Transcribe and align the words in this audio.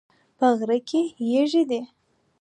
په 0.37 0.47
غره 0.57 0.77
کې 0.87 1.01
یږي 1.33 1.63
دي 1.69 1.81